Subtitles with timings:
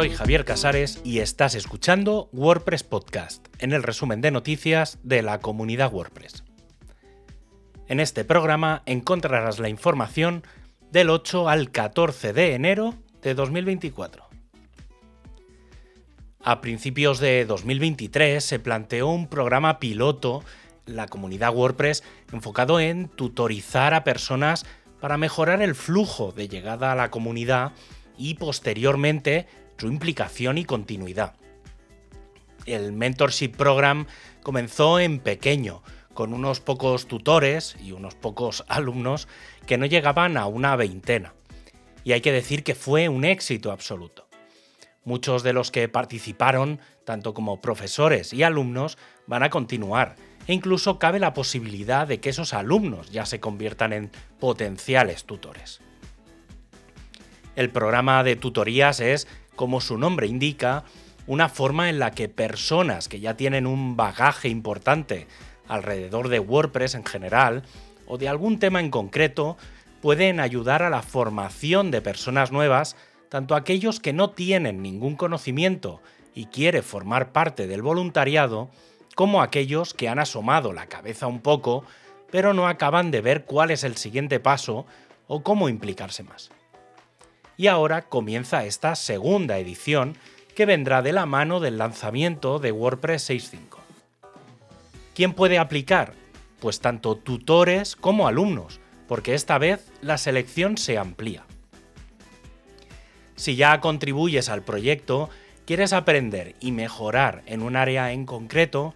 [0.00, 5.40] soy Javier Casares y estás escuchando WordPress Podcast, en el resumen de noticias de la
[5.40, 6.42] comunidad WordPress.
[7.86, 10.42] En este programa encontrarás la información
[10.90, 14.24] del 8 al 14 de enero de 2024.
[16.42, 20.42] A principios de 2023 se planteó un programa piloto
[20.86, 24.64] la comunidad WordPress enfocado en tutorizar a personas
[24.98, 27.72] para mejorar el flujo de llegada a la comunidad
[28.16, 29.46] y posteriormente
[29.80, 31.34] su implicación y continuidad.
[32.66, 34.06] El Mentorship Program
[34.42, 39.26] comenzó en pequeño, con unos pocos tutores y unos pocos alumnos
[39.66, 41.32] que no llegaban a una veintena.
[42.04, 44.28] Y hay que decir que fue un éxito absoluto.
[45.04, 50.98] Muchos de los que participaron, tanto como profesores y alumnos, van a continuar, e incluso
[50.98, 55.80] cabe la posibilidad de que esos alumnos ya se conviertan en potenciales tutores.
[57.56, 59.26] El programa de tutorías es,
[59.60, 60.84] como su nombre indica,
[61.26, 65.26] una forma en la que personas que ya tienen un bagaje importante
[65.68, 67.64] alrededor de WordPress en general
[68.06, 69.58] o de algún tema en concreto
[70.00, 72.96] pueden ayudar a la formación de personas nuevas,
[73.28, 76.00] tanto aquellos que no tienen ningún conocimiento
[76.34, 78.70] y quiere formar parte del voluntariado,
[79.14, 81.84] como aquellos que han asomado la cabeza un poco,
[82.30, 84.86] pero no acaban de ver cuál es el siguiente paso
[85.26, 86.50] o cómo implicarse más
[87.60, 90.16] y ahora comienza esta segunda edición
[90.56, 93.76] que vendrá de la mano del lanzamiento de WordPress 6.5.
[95.14, 96.14] ¿Quién puede aplicar?
[96.58, 101.44] Pues tanto tutores como alumnos, porque esta vez la selección se amplía.
[103.36, 105.28] Si ya contribuyes al proyecto,
[105.66, 108.94] quieres aprender y mejorar en un área en concreto,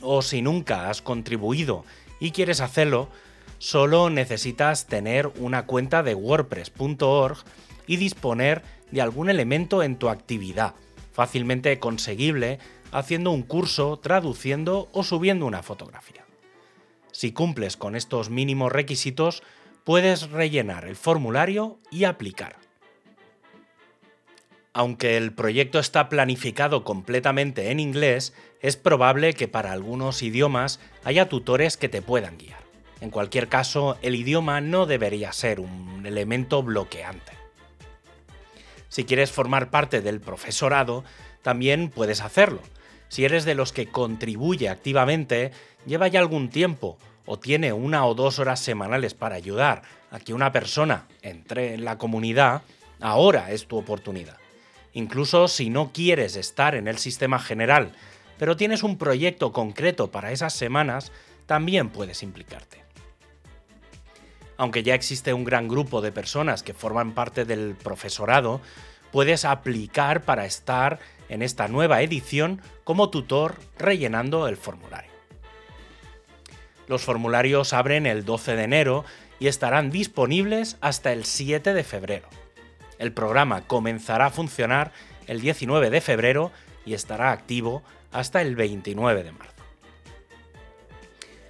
[0.00, 1.84] o si nunca has contribuido
[2.18, 3.10] y quieres hacerlo,
[3.58, 7.44] solo necesitas tener una cuenta de wordpress.org
[7.86, 10.74] y disponer de algún elemento en tu actividad,
[11.12, 12.58] fácilmente conseguible
[12.92, 16.24] haciendo un curso, traduciendo o subiendo una fotografía.
[17.12, 19.42] Si cumples con estos mínimos requisitos,
[19.84, 22.56] puedes rellenar el formulario y aplicar.
[24.72, 31.30] Aunque el proyecto está planificado completamente en inglés, es probable que para algunos idiomas haya
[31.30, 32.60] tutores que te puedan guiar.
[33.00, 37.32] En cualquier caso, el idioma no debería ser un elemento bloqueante.
[38.88, 41.04] Si quieres formar parte del profesorado,
[41.42, 42.60] también puedes hacerlo.
[43.08, 45.52] Si eres de los que contribuye activamente,
[45.86, 50.34] lleva ya algún tiempo o tiene una o dos horas semanales para ayudar a que
[50.34, 52.62] una persona entre en la comunidad,
[53.00, 54.38] ahora es tu oportunidad.
[54.92, 57.92] Incluso si no quieres estar en el sistema general,
[58.38, 61.12] pero tienes un proyecto concreto para esas semanas,
[61.46, 62.85] también puedes implicarte
[64.56, 68.60] aunque ya existe un gran grupo de personas que forman parte del profesorado,
[69.12, 75.10] puedes aplicar para estar en esta nueva edición como tutor rellenando el formulario.
[76.86, 79.04] Los formularios abren el 12 de enero
[79.38, 82.28] y estarán disponibles hasta el 7 de febrero.
[82.98, 84.92] El programa comenzará a funcionar
[85.26, 86.52] el 19 de febrero
[86.84, 89.52] y estará activo hasta el 29 de marzo.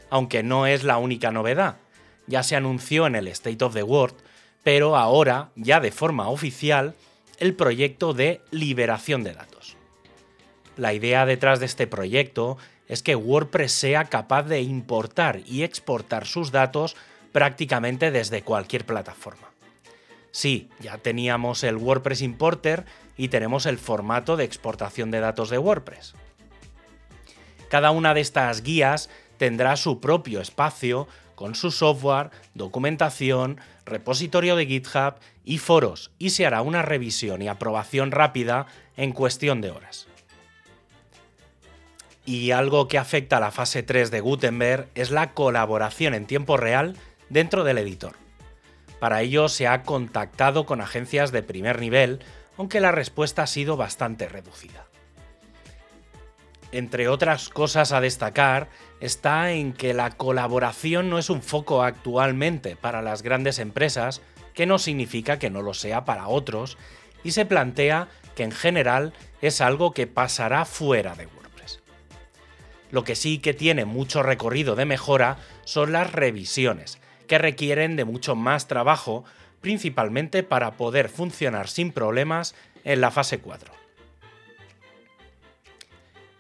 [0.08, 1.76] Aunque no es la única novedad,
[2.26, 4.16] ya se anunció en el State of the World,
[4.62, 6.94] pero ahora, ya de forma oficial,
[7.38, 9.76] el proyecto de liberación de datos.
[10.76, 16.26] La idea detrás de este proyecto es que WordPress sea capaz de importar y exportar
[16.26, 16.96] sus datos
[17.32, 19.48] prácticamente desde cualquier plataforma.
[20.30, 22.84] Sí, ya teníamos el WordPress Importer
[23.16, 26.14] y tenemos el formato de exportación de datos de WordPress.
[27.70, 34.66] Cada una de estas guías tendrá su propio espacio con su software, documentación, repositorio de
[34.66, 35.14] GitHub
[35.44, 38.66] y foros, y se hará una revisión y aprobación rápida
[38.96, 40.08] en cuestión de horas.
[42.24, 46.56] Y algo que afecta a la fase 3 de Gutenberg es la colaboración en tiempo
[46.56, 46.96] real
[47.28, 48.14] dentro del editor.
[48.98, 52.18] Para ello se ha contactado con agencias de primer nivel,
[52.56, 54.86] aunque la respuesta ha sido bastante reducida
[56.72, 58.68] entre otras cosas a destacar,
[59.00, 64.22] está en que la colaboración no es un foco actualmente para las grandes empresas,
[64.54, 66.78] que no significa que no lo sea para otros,
[67.22, 71.80] y se plantea que en general es algo que pasará fuera de WordPress.
[72.90, 78.04] Lo que sí que tiene mucho recorrido de mejora son las revisiones, que requieren de
[78.04, 79.24] mucho más trabajo,
[79.60, 82.54] principalmente para poder funcionar sin problemas
[82.84, 83.85] en la fase 4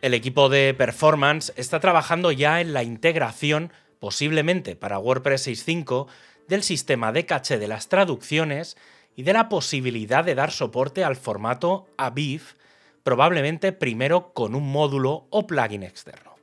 [0.02, 6.06] el equipo de performance está trabajando ya en la integración, posiblemente para WordPress 6.5,
[6.48, 8.76] del sistema de caché de las traducciones
[9.16, 12.54] y de la posibilidad de dar soporte al formato AVIF,
[13.02, 16.36] probablemente primero con un módulo o plugin externo.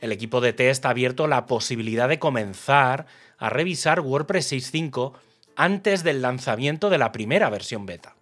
[0.00, 3.06] El equipo de test ha abierto la posibilidad de comenzar
[3.38, 5.14] a revisar WordPress 6.5
[5.56, 8.14] antes del lanzamiento de la primera versión beta.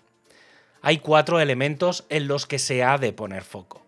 [0.83, 3.83] Hay cuatro elementos en los que se ha de poner foco.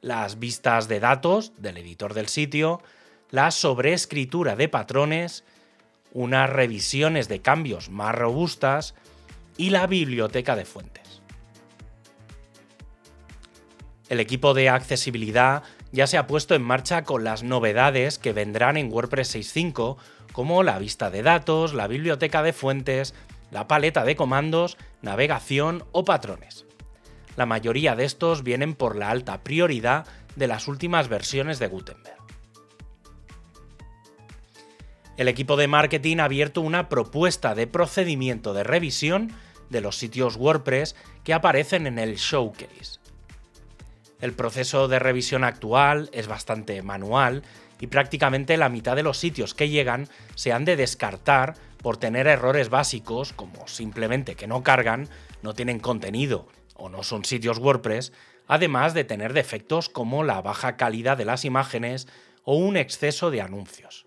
[0.00, 2.82] Las vistas de datos del editor del sitio,
[3.30, 5.44] la sobreescritura de patrones,
[6.12, 8.94] unas revisiones de cambios más robustas
[9.56, 11.22] y la biblioteca de fuentes.
[14.08, 18.76] El equipo de accesibilidad ya se ha puesto en marcha con las novedades que vendrán
[18.76, 19.96] en WordPress 6.5,
[20.32, 23.14] como la vista de datos, la biblioteca de fuentes,
[23.50, 26.66] la paleta de comandos, navegación o patrones.
[27.36, 30.06] La mayoría de estos vienen por la alta prioridad
[30.36, 32.16] de las últimas versiones de Gutenberg.
[35.16, 39.32] El equipo de marketing ha abierto una propuesta de procedimiento de revisión
[39.70, 40.94] de los sitios WordPress
[41.24, 43.00] que aparecen en el showcase.
[44.20, 47.42] El proceso de revisión actual es bastante manual
[47.80, 51.54] y prácticamente la mitad de los sitios que llegan se han de descartar
[51.86, 55.08] por tener errores básicos como simplemente que no cargan,
[55.42, 58.12] no tienen contenido o no son sitios WordPress,
[58.48, 62.08] además de tener defectos como la baja calidad de las imágenes
[62.42, 64.04] o un exceso de anuncios.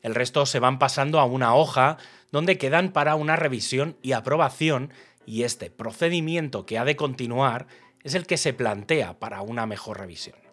[0.00, 1.98] El resto se van pasando a una hoja
[2.32, 4.94] donde quedan para una revisión y aprobación
[5.26, 7.66] y este procedimiento que ha de continuar
[8.04, 10.49] es el que se plantea para una mejor revisión.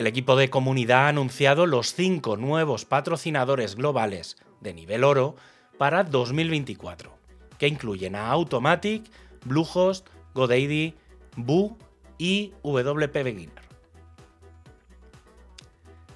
[0.00, 5.36] El equipo de comunidad ha anunciado los cinco nuevos patrocinadores globales de nivel oro
[5.76, 7.14] para 2024,
[7.58, 9.04] que incluyen a Automatic,
[9.44, 10.94] Bluehost, GoDaddy,
[11.36, 11.76] Boo
[12.16, 13.62] y WP Beginner.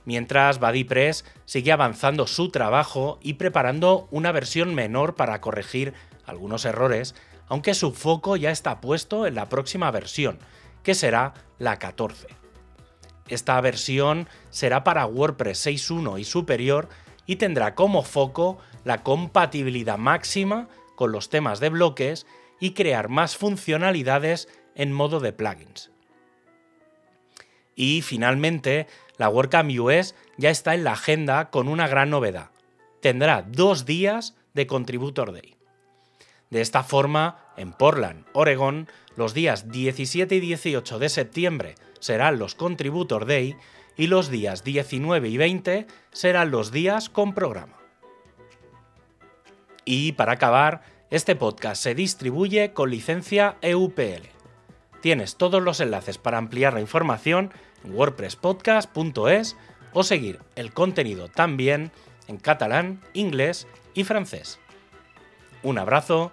[0.06, 5.92] Mientras BuddyPress sigue avanzando su trabajo y preparando una versión menor para corregir
[6.25, 7.14] algunos errores,
[7.48, 10.38] aunque su foco ya está puesto en la próxima versión,
[10.82, 12.44] que será la 14.
[13.29, 16.88] Esta versión será para WordPress 6.1 y superior
[17.26, 22.26] y tendrá como foco la compatibilidad máxima con los temas de bloques
[22.61, 25.91] y crear más funcionalidades en modo de plugins.
[27.75, 28.87] Y finalmente,
[29.17, 32.50] la WordCamp US ya está en la agenda con una gran novedad.
[33.00, 35.56] Tendrá dos días de Contributor Day.
[36.50, 42.55] De esta forma, en Portland, Oregon, los días 17 y 18 de septiembre serán los
[42.55, 43.56] Contributor Day
[43.97, 47.79] y los días 19 y 20 serán los días con programa.
[49.85, 54.29] Y para acabar, este podcast se distribuye con licencia EUPL.
[55.01, 57.53] Tienes todos los enlaces para ampliar la información
[57.85, 59.56] en wordpresspodcast.es
[59.93, 61.93] o seguir el contenido también
[62.27, 64.59] en catalán, inglés y francés.
[65.62, 66.33] Un abrazo